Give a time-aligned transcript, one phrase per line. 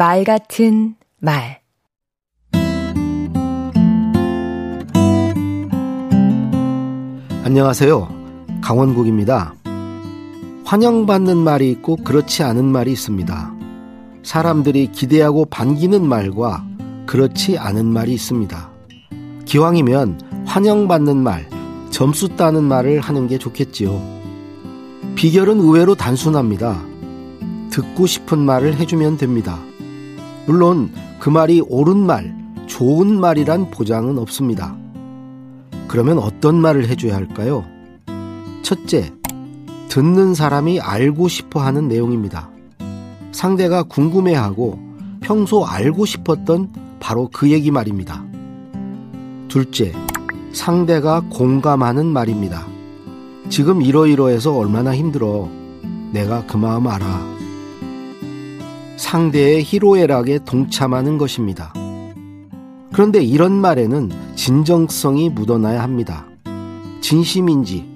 [0.00, 1.60] 말 같은 말
[7.44, 8.08] 안녕하세요.
[8.62, 9.54] 강원국입니다.
[10.64, 13.52] 환영받는 말이 있고 그렇지 않은 말이 있습니다.
[14.22, 16.64] 사람들이 기대하고 반기는 말과
[17.04, 18.70] 그렇지 않은 말이 있습니다.
[19.44, 21.46] 기왕이면 환영받는 말,
[21.90, 24.00] 점수 따는 말을 하는 게 좋겠지요.
[25.14, 26.82] 비결은 의외로 단순합니다.
[27.68, 29.58] 듣고 싶은 말을 해주면 됩니다.
[30.50, 30.90] 물론
[31.20, 32.34] 그 말이 옳은 말,
[32.66, 34.76] 좋은 말이란 보장은 없습니다.
[35.86, 37.64] 그러면 어떤 말을 해줘야 할까요?
[38.62, 39.12] 첫째,
[39.88, 42.50] 듣는 사람이 알고 싶어 하는 내용입니다.
[43.30, 44.80] 상대가 궁금해하고
[45.20, 48.24] 평소 알고 싶었던 바로 그 얘기 말입니다.
[49.46, 49.92] 둘째,
[50.52, 52.66] 상대가 공감하는 말입니다.
[53.50, 55.48] 지금 이러이러해서 얼마나 힘들어.
[56.10, 57.39] 내가 그 마음 알아.
[59.00, 61.72] 상대의 희로애락에 동참하는 것입니다.
[62.92, 66.26] 그런데 이런 말에는 진정성이 묻어나야 합니다.
[67.00, 67.88] 진심인지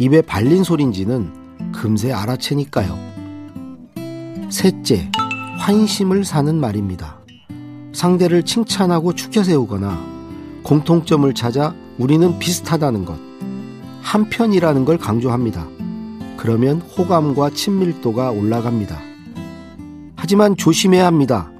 [0.00, 2.98] 입에 발린 소린지는 금세 알아채니까요.
[4.50, 5.08] 셋째,
[5.58, 7.20] 환심을 사는 말입니다.
[7.92, 9.96] 상대를 칭찬하고 축혀 세우거나
[10.64, 13.16] 공통점을 찾아 우리는 비슷하다는 것,
[14.02, 15.68] 한편이라는 걸 강조합니다.
[16.36, 19.07] 그러면 호감과 친밀도가 올라갑니다.
[20.28, 21.50] 하지만 조심해야 합니다.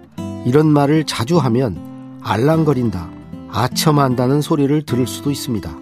[0.45, 3.09] 이런 말을 자주 하면 알랑거린다,
[3.49, 5.75] 아첨한다는 소리를 들을 수도 있습니다.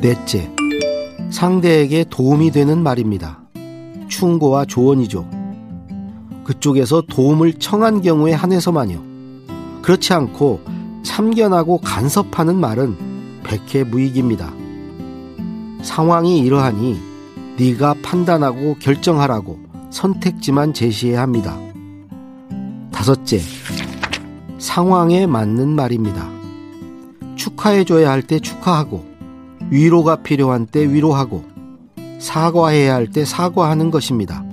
[0.00, 0.48] 넷째,
[1.30, 3.40] 상대에게 도움이 되는 말입니다.
[4.06, 5.28] 충고와 조언이죠.
[6.44, 9.02] 그쪽에서 도움을 청한 경우에 한해서만요.
[9.82, 10.60] 그렇지 않고
[11.02, 14.54] 참견하고 간섭하는 말은 백해무익입니다.
[15.82, 17.00] 상황이 이러하니
[17.58, 19.61] 네가 판단하고 결정하라고
[19.92, 21.56] 선택지만 제시해야 합니다.
[22.90, 23.40] 다섯째,
[24.58, 26.28] 상황에 맞는 말입니다.
[27.36, 29.04] 축하해줘야 할 때 축하하고,
[29.70, 31.44] 위로가 필요한 때 위로하고,
[32.18, 34.44] 사과해야 할 때 사과하는 것입니다.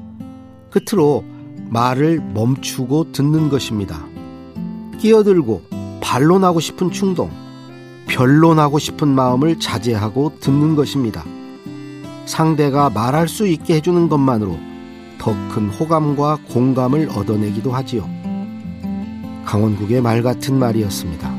[0.72, 1.24] 끝으로
[1.70, 4.04] 말을 멈추고 듣는 것입니다.
[5.00, 5.62] 끼어들고
[6.02, 7.30] 반론하고 싶은 충동,
[8.08, 11.24] 변론하고 싶은 마음을 자제하고 듣는 것입니다.
[12.26, 14.69] 상대가 말할 수 있게 해주는 것만으로
[15.20, 18.10] 더 큰 호감과 공감을 얻어내기도 하지요.
[19.46, 21.30] 강원국의 말 같은 말이었습니다.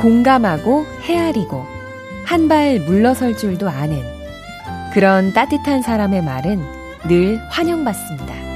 [0.00, 1.64] 공감하고 헤아리고
[2.24, 4.00] 한 발 물러설 줄도 아는
[4.94, 6.60] 그런 따뜻한 사람의 말은
[7.08, 8.49] 늘 환영받습니다.